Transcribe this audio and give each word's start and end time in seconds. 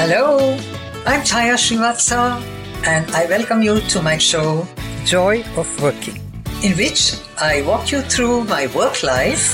Hello, 0.00 0.56
I'm 1.04 1.20
Chaya 1.20 1.56
Srivatsa, 1.62 2.42
and 2.86 3.10
I 3.10 3.26
welcome 3.26 3.60
you 3.60 3.80
to 3.80 4.00
my 4.00 4.16
show, 4.16 4.66
Joy 5.04 5.44
of 5.58 5.68
Working, 5.82 6.18
in 6.62 6.74
which 6.78 7.16
I 7.36 7.60
walk 7.66 7.92
you 7.92 8.00
through 8.00 8.44
my 8.44 8.66
work 8.68 9.02
life, 9.02 9.44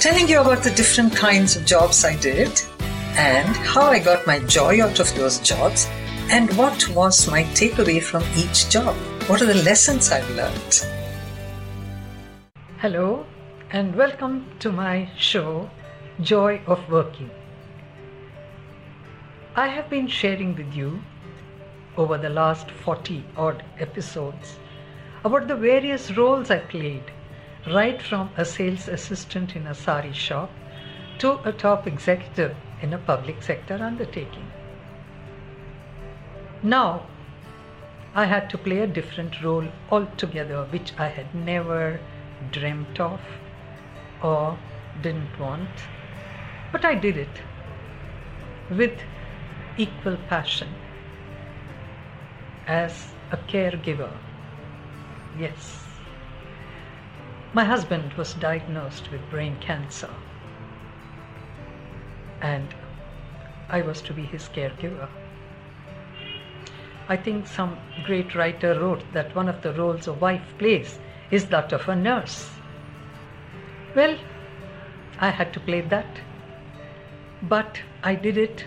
telling 0.00 0.26
you 0.26 0.40
about 0.40 0.64
the 0.64 0.72
different 0.72 1.14
kinds 1.14 1.54
of 1.54 1.64
jobs 1.64 2.04
I 2.04 2.16
did, 2.16 2.60
and 3.14 3.54
how 3.54 3.82
I 3.82 4.00
got 4.00 4.26
my 4.26 4.40
joy 4.40 4.82
out 4.82 4.98
of 4.98 5.14
those 5.14 5.38
jobs, 5.38 5.86
and 6.28 6.52
what 6.58 6.88
was 6.88 7.30
my 7.30 7.44
takeaway 7.54 8.02
from 8.02 8.24
each 8.36 8.68
job. 8.70 8.96
What 9.28 9.42
are 9.42 9.46
the 9.46 9.62
lessons 9.62 10.10
I've 10.10 10.28
learned? 10.30 10.74
Hello, 12.78 13.24
and 13.70 13.94
welcome 13.94 14.44
to 14.58 14.72
my 14.72 15.08
show, 15.16 15.70
Joy 16.20 16.60
of 16.66 16.80
Working. 16.90 17.30
I 19.56 19.68
have 19.68 19.88
been 19.88 20.08
sharing 20.08 20.56
with 20.56 20.74
you 20.74 21.00
over 21.96 22.18
the 22.18 22.28
last 22.28 22.72
40 22.72 23.22
odd 23.36 23.62
episodes 23.78 24.56
about 25.24 25.46
the 25.46 25.54
various 25.54 26.16
roles 26.16 26.50
I 26.50 26.58
played, 26.58 27.12
right 27.68 28.02
from 28.02 28.30
a 28.36 28.44
sales 28.44 28.88
assistant 28.88 29.54
in 29.54 29.68
a 29.68 29.74
sari 29.74 30.12
shop 30.12 30.50
to 31.18 31.38
a 31.44 31.52
top 31.52 31.86
executive 31.86 32.56
in 32.82 32.92
a 32.92 32.98
public 32.98 33.44
sector 33.44 33.74
undertaking. 33.74 34.50
Now, 36.64 37.06
I 38.12 38.24
had 38.24 38.50
to 38.50 38.58
play 38.58 38.80
a 38.80 38.88
different 38.88 39.40
role 39.40 39.68
altogether, 39.88 40.64
which 40.64 40.92
I 40.98 41.06
had 41.06 41.32
never 41.32 42.00
dreamt 42.50 42.98
of 42.98 43.20
or 44.20 44.58
didn't 45.00 45.38
want, 45.38 45.88
but 46.72 46.84
I 46.84 46.96
did 46.96 47.16
it 47.16 47.42
with 48.68 48.98
equal 49.76 50.16
passion 50.28 50.68
as 52.66 53.12
a 53.32 53.36
caregiver. 53.36 54.12
Yes. 55.38 55.84
My 57.52 57.64
husband 57.64 58.12
was 58.14 58.34
diagnosed 58.34 59.10
with 59.10 59.28
brain 59.30 59.56
cancer, 59.60 60.10
and 62.40 62.74
I 63.68 63.82
was 63.82 64.00
to 64.02 64.12
be 64.12 64.22
his 64.22 64.48
caregiver. 64.48 65.08
I 67.08 67.16
think 67.16 67.46
some 67.46 67.76
great 68.04 68.34
writer 68.34 68.78
wrote 68.80 69.02
that 69.12 69.34
one 69.36 69.48
of 69.48 69.60
the 69.62 69.72
roles 69.72 70.06
a 70.06 70.12
wife 70.12 70.54
plays 70.58 70.98
is 71.30 71.46
that 71.46 71.72
of 71.72 71.88
a 71.88 71.96
nurse. 71.96 72.50
Well, 73.94 74.16
I 75.18 75.30
had 75.30 75.52
to 75.52 75.60
play 75.60 75.80
that, 75.82 76.06
but 77.42 77.80
I 78.02 78.14
did 78.14 78.38
it 78.38 78.64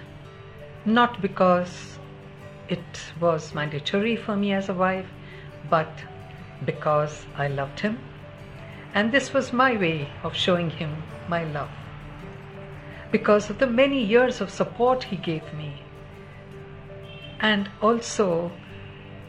not 0.88 1.22
because 1.22 2.00
it 2.70 3.02
was 3.20 3.54
mandatory 3.54 4.16
for 4.16 4.38
me 4.38 4.54
as 4.54 4.70
a 4.70 4.74
wife, 4.74 5.10
but 5.70 5.92
because 6.66 7.26
I 7.36 7.50
loved 7.50 7.82
him. 7.82 8.00
And 8.94 9.12
this 9.12 9.34
was 9.34 9.52
my 9.52 9.76
way 9.76 10.10
of 10.24 10.34
showing 10.34 10.70
him 10.70 11.04
my 11.28 11.44
love. 11.44 11.70
Because 13.12 13.50
of 13.50 13.60
the 13.60 13.68
many 13.68 14.02
years 14.02 14.40
of 14.40 14.50
support 14.50 15.04
he 15.04 15.18
gave 15.18 15.54
me, 15.54 15.74
and 17.42 17.70
also 17.82 18.52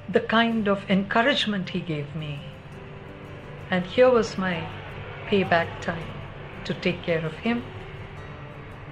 the 0.08 0.20
kind 0.20 0.68
of 0.68 0.88
encouragement 0.88 1.70
he 1.70 1.80
gave 1.80 2.14
me. 2.14 2.38
And 3.68 3.84
here 3.84 4.10
was 4.10 4.38
my 4.38 4.66
payback 5.26 5.80
time 5.80 6.06
to 6.64 6.72
take 6.74 7.02
care 7.02 7.26
of 7.26 7.34
him 7.34 7.64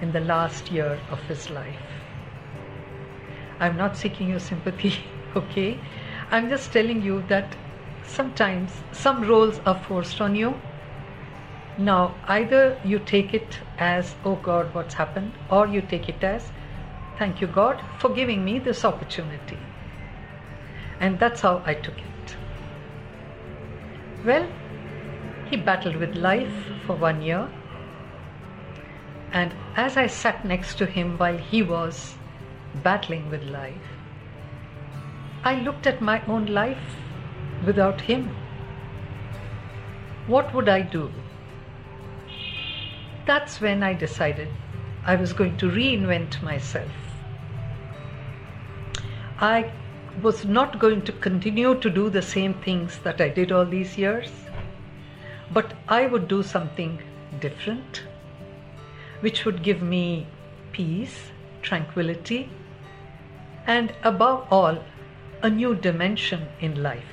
in 0.01 0.11
the 0.11 0.19
last 0.19 0.69
year 0.69 0.99
of 1.09 1.19
his 1.21 1.49
life. 1.49 1.97
I'm 3.59 3.77
not 3.77 3.97
seeking 3.97 4.29
your 4.29 4.39
sympathy, 4.39 4.93
okay? 5.35 5.79
I'm 6.31 6.49
just 6.49 6.71
telling 6.71 7.01
you 7.01 7.23
that 7.27 7.55
sometimes 8.05 8.71
some 8.91 9.21
roles 9.23 9.59
are 9.65 9.75
forced 9.75 10.21
on 10.21 10.35
you. 10.35 10.59
Now, 11.77 12.15
either 12.27 12.77
you 12.83 12.99
take 12.99 13.33
it 13.33 13.59
as, 13.77 14.15
oh 14.25 14.35
God, 14.35 14.73
what's 14.73 14.95
happened, 14.95 15.33
or 15.49 15.67
you 15.67 15.81
take 15.81 16.09
it 16.09 16.23
as, 16.23 16.51
thank 17.17 17.41
you, 17.41 17.47
God, 17.47 17.81
for 17.97 18.09
giving 18.09 18.43
me 18.43 18.59
this 18.59 18.83
opportunity. 18.83 19.59
And 20.99 21.19
that's 21.19 21.41
how 21.41 21.61
I 21.65 21.75
took 21.75 21.97
it. 21.97 22.35
Well, 24.25 24.47
he 25.49 25.55
battled 25.57 25.95
with 25.95 26.15
life 26.15 26.53
for 26.85 26.95
one 26.95 27.21
year. 27.21 27.47
And 29.31 29.53
as 29.75 29.97
I 29.97 30.07
sat 30.07 30.43
next 30.43 30.75
to 30.79 30.85
him 30.85 31.17
while 31.17 31.37
he 31.37 31.61
was 31.61 32.15
battling 32.83 33.29
with 33.29 33.43
life. 33.43 33.93
I 35.43 35.55
looked 35.61 35.87
at 35.87 36.01
my 36.01 36.21
own 36.25 36.45
life 36.47 36.95
without 37.65 38.01
him. 38.01 38.35
What 40.27 40.53
would 40.53 40.69
I 40.69 40.81
do? 40.81 41.11
That's 43.25 43.59
when 43.61 43.83
I 43.83 43.93
decided 43.93 44.49
I 45.05 45.15
was 45.15 45.33
going 45.33 45.57
to 45.57 45.69
reinvent 45.69 46.41
myself. 46.41 46.91
I 49.39 49.71
was 50.21 50.45
not 50.45 50.79
going 50.79 51.01
to 51.03 51.11
continue 51.11 51.79
to 51.79 51.89
do 51.89 52.09
the 52.09 52.21
same 52.21 52.53
things 52.55 52.99
that 53.03 53.21
I 53.21 53.29
did 53.29 53.51
all 53.51 53.65
these 53.65 53.97
years, 53.97 54.31
but 55.51 55.73
I 55.87 56.07
would 56.07 56.27
do 56.27 56.41
something 56.43 57.01
different, 57.39 58.03
which 59.19 59.45
would 59.45 59.61
give 59.61 59.81
me 59.81 60.25
peace, 60.71 61.31
tranquility, 61.61 62.49
and 63.67 63.93
above 64.03 64.47
all, 64.49 64.77
a 65.43 65.49
new 65.49 65.75
dimension 65.75 66.47
in 66.61 66.81
life. 66.81 67.03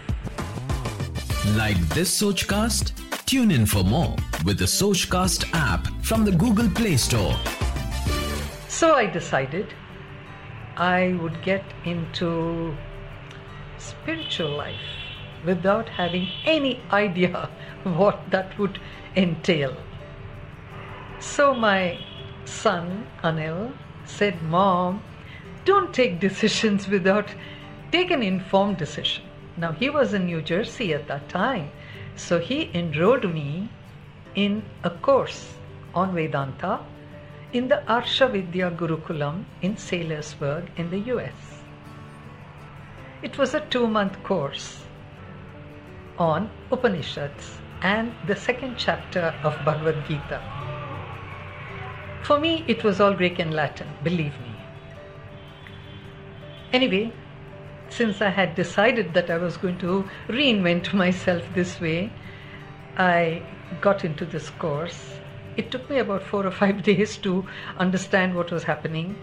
Like 1.57 1.79
this 1.91 2.23
Sochcast? 2.23 2.93
Tune 3.27 3.51
in 3.51 3.67
for 3.67 3.83
more 3.85 4.17
with 4.45 4.59
the 4.59 4.65
Sochcast 4.65 5.51
app 5.53 5.87
from 6.03 6.25
the 6.25 6.33
Google 6.33 6.71
Play 6.71 6.97
Store. 6.97 7.37
So 8.69 8.95
I 8.95 9.07
decided 9.07 9.75
I 10.77 11.19
would 11.21 11.43
get 11.43 11.65
into 11.85 12.77
spiritual 13.79 14.57
life 14.57 14.89
without 15.45 15.89
having 15.89 16.29
any 16.45 16.81
idea 16.91 17.51
what 17.83 18.31
that 18.31 18.59
would 18.59 18.81
entail. 19.17 19.77
So 21.21 21.55
my 21.55 21.99
son 22.45 23.07
Anil 23.23 23.73
said, 24.05 24.43
Mom, 24.43 25.03
don't 25.65 25.95
take 25.95 26.21
decisions 26.21 26.89
without 26.89 27.35
take 27.91 28.11
an 28.11 28.23
informed 28.23 28.77
decision. 28.77 29.25
Now 29.57 29.73
he 29.73 29.89
was 29.89 30.15
in 30.15 30.27
New 30.27 30.43
Jersey 30.43 30.93
at 30.93 31.07
that 31.09 31.29
time, 31.29 31.71
so 32.17 32.39
he 32.39 32.71
enrolled 32.75 33.33
me 33.33 33.69
in 34.35 34.63
a 34.83 34.91
course 34.91 35.55
on 35.95 36.15
Vedanta 36.15 36.81
in 37.53 37.69
the 37.69 37.83
Arsha 37.87 38.31
Vidya 38.31 38.71
Gurukulam 38.71 39.45
in 39.63 39.77
Saylorsburg 39.77 40.65
in 40.77 40.91
the 40.91 40.99
US. 41.15 41.63
It 43.23 43.39
was 43.39 43.55
a 43.55 43.61
two 43.61 43.87
month 43.87 44.23
course 44.25 44.83
on 46.19 46.51
Upanishads 46.71 47.59
and 47.83 48.13
the 48.27 48.37
second 48.37 48.75
chapter 48.77 49.35
of 49.43 49.65
Bhagavad 49.65 50.07
Gita. 50.09 50.41
For 52.23 52.41
me, 52.41 52.65
it 52.67 52.83
was 52.83 53.01
all 53.01 53.15
Greek 53.15 53.39
and 53.39 53.55
Latin, 53.55 53.89
believe 54.03 54.39
me. 54.41 54.54
Anyway, 56.75 57.13
since 57.89 58.21
I 58.21 58.31
had 58.31 58.57
decided 58.57 59.15
that 59.15 59.31
I 59.31 59.37
was 59.39 59.57
going 59.57 59.79
to 59.79 60.09
reinvent 60.29 60.93
myself 61.03 61.45
this 61.55 61.81
way, 61.81 62.11
I 62.97 63.43
got 63.81 64.05
into 64.05 64.25
this 64.25 64.51
course. 64.51 64.99
It 65.57 65.71
took 65.71 65.89
me 65.89 65.99
about 65.99 66.25
four 66.25 66.45
or 66.45 66.51
five 66.51 66.83
days 66.91 67.17
to 67.19 67.47
understand 67.79 68.35
what 68.35 68.51
was 68.51 68.65
happening. 68.65 69.15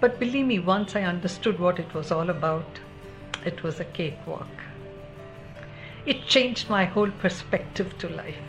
But 0.00 0.20
believe 0.20 0.46
me, 0.46 0.60
once 0.60 0.94
I 0.94 1.02
understood 1.02 1.58
what 1.58 1.80
it 1.80 1.92
was 1.92 2.12
all 2.12 2.30
about, 2.30 2.78
it 3.44 3.64
was 3.64 3.80
a 3.80 3.84
cakewalk. 3.84 4.46
It 6.06 6.24
changed 6.28 6.70
my 6.70 6.84
whole 6.84 7.10
perspective 7.10 7.98
to 7.98 8.08
life. 8.08 8.46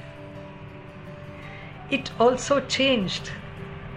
It 1.89 2.11
also 2.19 2.59
changed 2.59 3.31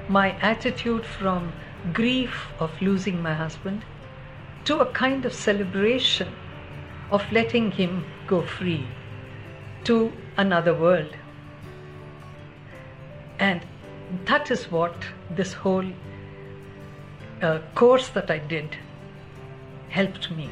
my 0.09 0.31
attitude 0.41 1.05
from 1.05 1.53
grief 1.93 2.49
of 2.59 2.81
losing 2.81 3.23
my 3.23 3.35
husband 3.35 3.85
to 4.65 4.79
a 4.81 4.87
kind 4.93 5.25
of 5.25 5.35
celebration 5.35 6.29
of 7.11 7.23
letting 7.33 7.71
him 7.71 8.05
go 8.27 8.43
free 8.43 8.87
to 9.85 10.13
another 10.37 10.75
world. 10.75 11.15
And 13.39 13.61
that 14.25 14.51
is 14.51 14.71
what 14.71 14.95
this 15.31 15.53
whole 15.53 15.87
uh, 17.43 17.59
course 17.75 18.09
that 18.11 18.31
I 18.31 18.39
did 18.39 18.77
helped 19.91 20.31
me. 20.31 20.51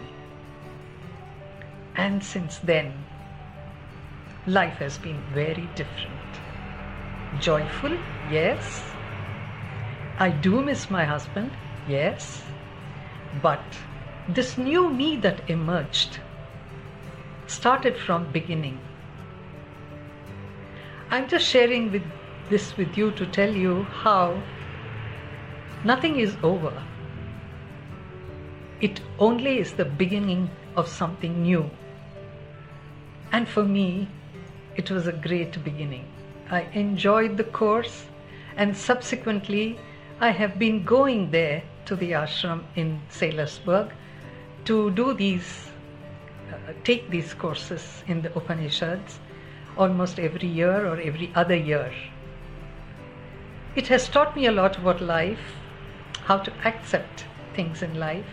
And 1.97 2.23
since 2.23 2.59
then, 2.59 2.93
life 4.47 4.79
has 4.79 4.99
been 4.99 5.23
very 5.33 5.69
different. 5.75 6.41
Joyful, 7.41 7.97
yes. 8.31 8.83
I 10.19 10.31
do 10.31 10.63
miss 10.63 10.91
my 10.91 11.05
husband, 11.05 11.51
yes. 11.89 12.43
But 13.41 13.63
this 14.29 14.57
new 14.57 14.89
me 14.89 15.17
that 15.17 15.51
emerged 15.51 16.21
started 17.49 17.97
from 17.97 18.31
beginning. 18.31 18.79
I'm 21.11 21.29
just 21.29 21.45
sharing 21.45 21.91
with 21.91 22.05
this 22.49 22.77
with 22.77 22.97
you 22.97 23.11
to 23.13 23.27
tell 23.27 23.53
you 23.53 23.83
how 23.83 24.41
nothing 25.85 26.21
is 26.21 26.37
over. 26.45 26.73
It 28.81 29.01
only 29.19 29.59
is 29.59 29.73
the 29.73 29.85
beginning 29.85 30.51
of 30.77 30.87
something 30.87 31.43
new. 31.43 31.69
And 33.33 33.49
for 33.49 33.65
me, 33.65 34.09
it 34.77 34.89
was 34.91 35.09
a 35.09 35.13
great 35.13 35.65
beginning. 35.65 36.07
I 36.49 36.63
enjoyed 36.75 37.37
the 37.37 37.45
course, 37.45 38.07
and 38.57 38.77
subsequently, 38.77 39.79
I 40.21 40.31
have 40.31 40.61
been 40.61 40.85
going 40.85 41.33
there 41.33 41.65
to 41.87 41.97
the 41.97 42.13
ashram 42.13 42.63
in 42.77 43.01
Saylorsburg 43.09 43.93
to 44.65 44.91
do 44.91 45.13
these, 45.15 45.71
uh, 46.53 46.73
take 46.85 47.11
these 47.11 47.35
courses 47.35 48.05
in 48.07 48.23
the 48.23 48.37
Upanishads 48.37 49.19
almost 49.77 50.19
every 50.19 50.49
year 50.49 50.87
or 50.87 51.01
every 51.01 51.31
other 51.35 51.57
year. 51.57 51.93
It 53.75 53.89
has 53.89 54.09
taught 54.09 54.37
me 54.37 54.47
a 54.47 54.53
lot 54.53 54.77
about 54.77 55.01
life, 55.01 55.41
how 56.25 56.39
to 56.39 56.53
accept 56.65 57.25
things 57.55 57.83
in 57.83 57.99
life, 57.99 58.27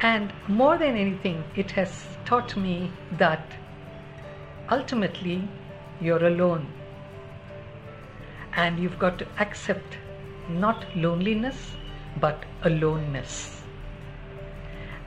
and 0.00 0.32
more 0.48 0.78
than 0.78 0.96
anything, 0.96 1.44
it 1.56 1.70
has 1.72 2.06
taught 2.24 2.56
me 2.56 2.90
that 3.18 3.52
ultimately 4.70 5.46
you're 6.00 6.24
alone. 6.24 6.66
And 8.56 8.78
you've 8.78 8.98
got 8.98 9.18
to 9.18 9.26
accept 9.38 9.98
not 10.48 10.84
loneliness, 10.96 11.72
but 12.18 12.44
aloneness. 12.62 13.59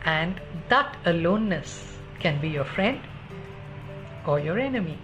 And 0.06 0.40
that 0.70 0.98
aloneness 1.06 1.98
can 2.20 2.40
be 2.42 2.50
your 2.50 2.66
friend 2.66 3.00
or 4.26 4.40
your 4.40 4.60
enemy. 4.60 4.98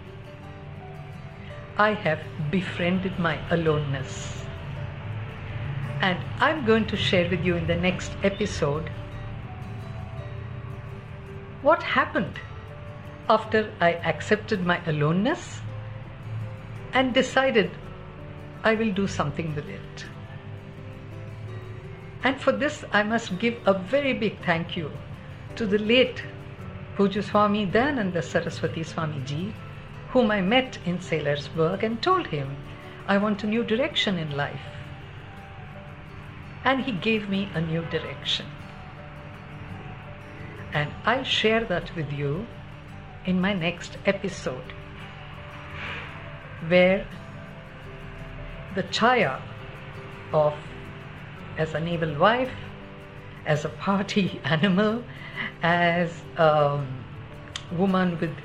I 1.77 1.93
have 1.93 2.19
befriended 2.51 3.17
my 3.17 3.39
aloneness. 3.49 4.43
And 6.01 6.19
I'm 6.39 6.65
going 6.65 6.85
to 6.87 6.97
share 6.97 7.29
with 7.29 7.43
you 7.45 7.55
in 7.55 7.67
the 7.67 7.75
next 7.75 8.11
episode 8.23 8.89
what 11.61 11.83
happened 11.83 12.39
after 13.29 13.71
I 13.79 13.93
accepted 13.93 14.65
my 14.65 14.81
aloneness 14.85 15.61
and 16.93 17.13
decided 17.13 17.71
I 18.63 18.75
will 18.75 18.91
do 18.91 19.07
something 19.07 19.55
with 19.55 19.67
it. 19.69 20.05
And 22.23 22.39
for 22.39 22.51
this, 22.51 22.83
I 22.91 23.03
must 23.03 23.39
give 23.39 23.57
a 23.65 23.73
very 23.73 24.13
big 24.13 24.43
thank 24.43 24.75
you 24.75 24.91
to 25.55 25.65
the 25.65 25.77
late 25.77 26.23
Puja 26.95 27.23
Swami 27.23 27.65
Dayananda 27.65 28.21
Saraswati 28.21 28.83
Swami 28.83 29.21
Ji, 29.25 29.53
whom 30.09 30.31
I 30.31 30.41
met 30.41 30.79
in 30.85 30.99
Saylorsburg 30.99 31.83
and 31.83 32.01
told 32.01 32.27
him 32.27 32.57
I 33.07 33.17
want 33.17 33.43
a 33.43 33.47
new 33.47 33.63
direction 33.63 34.17
in 34.17 34.35
life. 34.35 34.67
And 36.65 36.81
he 36.81 36.91
gave 36.91 37.29
me 37.29 37.49
a 37.53 37.61
new 37.61 37.83
direction. 37.85 38.45
And 40.73 40.91
I'll 41.05 41.23
share 41.23 41.63
that 41.65 41.95
with 41.95 42.11
you 42.11 42.45
in 43.25 43.39
my 43.39 43.53
next 43.53 43.97
episode, 44.05 44.73
where 46.67 47.07
the 48.75 48.83
chaya 48.83 49.39
of 50.33 50.53
as 51.59 51.75
an 51.75 51.87
evil 51.87 52.15
wife, 52.15 52.51
as 53.45 53.65
a 53.65 53.69
party 53.69 54.39
animal, 54.45 55.03
as 55.61 56.21
a 56.37 56.81
woman 57.71 58.17
with 58.19 58.35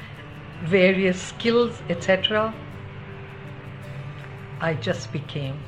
various 0.65 1.21
skills, 1.23 1.81
etc. 1.89 2.53
I 4.61 4.75
just 4.75 5.13
became 5.13 5.59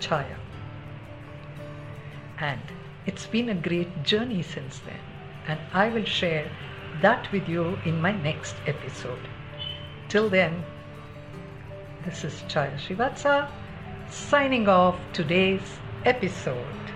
Chaya. 0.00 0.36
And 2.38 2.60
it's 3.06 3.26
been 3.26 3.48
a 3.48 3.54
great 3.54 4.02
journey 4.02 4.42
since 4.42 4.80
then. 4.80 5.00
And 5.46 5.58
I 5.72 5.88
will 5.88 6.04
share 6.04 6.50
that 7.00 7.30
with 7.32 7.48
you 7.48 7.78
in 7.84 8.00
my 8.00 8.12
next 8.12 8.54
episode. 8.66 9.28
Till 10.08 10.28
then, 10.28 10.62
this 12.04 12.24
is 12.24 12.42
Chaya 12.48 12.76
Srivatsa 12.76 13.48
signing 14.10 14.68
off 14.68 14.98
today's 15.12 15.78
episode. 16.04 16.92